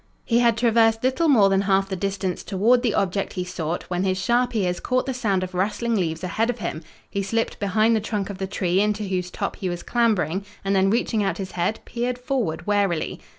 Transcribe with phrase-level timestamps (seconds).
[0.25, 4.03] He had traversed little more than half the distance toward the object he sought when
[4.03, 6.81] his sharp ears caught the sound of rustling leaves ahead of him.
[7.07, 10.75] He slipped behind the trunk of the tree into whose top he was clambering and
[10.75, 13.19] then, reaching out his head, peered forward warily.